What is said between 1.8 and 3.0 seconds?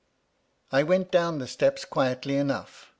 quietly enough.